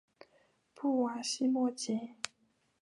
[0.73, 2.15] 布瓦西莫吉。